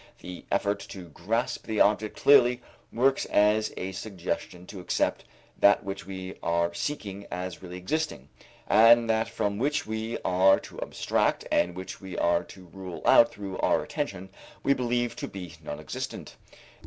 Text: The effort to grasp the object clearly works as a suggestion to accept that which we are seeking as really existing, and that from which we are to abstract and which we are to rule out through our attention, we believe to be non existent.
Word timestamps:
The 0.17 0.45
effort 0.51 0.79
to 0.89 1.09
grasp 1.09 1.67
the 1.67 1.79
object 1.79 2.19
clearly 2.19 2.59
works 2.91 3.25
as 3.25 3.71
a 3.77 3.91
suggestion 3.91 4.65
to 4.65 4.79
accept 4.79 5.25
that 5.59 5.83
which 5.83 6.07
we 6.07 6.33
are 6.41 6.73
seeking 6.73 7.27
as 7.29 7.61
really 7.61 7.77
existing, 7.77 8.27
and 8.67 9.07
that 9.11 9.29
from 9.29 9.59
which 9.59 9.85
we 9.85 10.17
are 10.25 10.59
to 10.61 10.81
abstract 10.81 11.45
and 11.51 11.75
which 11.75 12.01
we 12.01 12.17
are 12.17 12.43
to 12.45 12.65
rule 12.73 13.03
out 13.05 13.29
through 13.31 13.59
our 13.59 13.83
attention, 13.83 14.29
we 14.63 14.73
believe 14.73 15.15
to 15.17 15.27
be 15.27 15.53
non 15.61 15.79
existent. 15.79 16.35